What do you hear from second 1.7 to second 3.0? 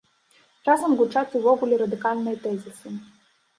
радыкальныя тэзісы.